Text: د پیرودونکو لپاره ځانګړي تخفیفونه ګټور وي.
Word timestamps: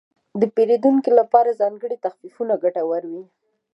د 0.39 0.41
پیرودونکو 0.55 1.09
لپاره 1.19 1.57
ځانګړي 1.61 1.97
تخفیفونه 2.05 2.53
ګټور 2.63 3.03
وي. 3.11 3.23